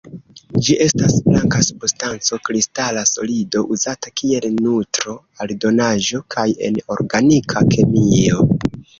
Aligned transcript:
Ĝi 0.67 0.75
estas 0.83 1.17
blanka 1.25 1.59
substanco, 1.65 2.37
kristala 2.47 3.03
solido, 3.09 3.61
uzata 3.75 4.11
kiel 4.21 4.47
nutro-aldonaĵo 4.61 6.23
kaj 6.37 6.47
en 6.71 6.79
organika 6.97 7.63
kemio. 7.77 8.41